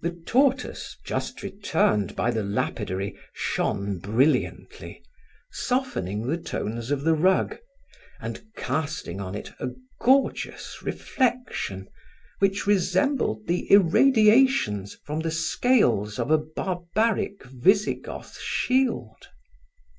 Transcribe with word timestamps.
The 0.00 0.12
tortoise, 0.24 0.96
just 1.04 1.42
returned 1.42 2.16
by 2.16 2.30
the 2.30 2.42
lapidary, 2.42 3.14
shone 3.34 3.98
brilliantly, 3.98 5.02
softening 5.52 6.26
the 6.26 6.38
tones 6.38 6.90
of 6.90 7.02
the 7.04 7.12
rug 7.12 7.58
and 8.22 8.42
casting 8.56 9.20
on 9.20 9.34
it 9.34 9.52
a 9.60 9.68
gorgeous 10.00 10.78
reflection 10.80 11.88
which 12.38 12.66
resembled 12.66 13.46
the 13.48 13.70
irradiations 13.70 14.94
from 15.04 15.20
the 15.20 15.30
scales 15.30 16.18
of 16.18 16.30
a 16.30 16.38
barbaric 16.38 17.44
Visigoth 17.44 18.38
shield. 18.38 19.28